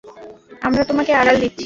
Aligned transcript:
আমরা 0.61 0.83
তোমাকে 0.83 1.11
আড়াল 1.13 1.37
দিচ্ছি। 1.39 1.59